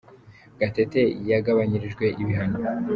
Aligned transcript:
Gatete 0.59 1.01
yagabanyirijwe 1.31 2.05
ibihano 2.21 2.57